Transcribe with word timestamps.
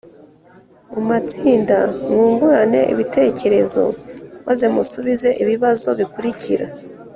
mu 0.93 1.01
matsinda, 1.09 1.77
mwungurane 2.09 2.81
ibitekerezo, 2.93 3.83
maze 4.47 4.65
musubize 4.73 5.29
ibibazo 5.43 5.89
bikurikira 5.99 6.65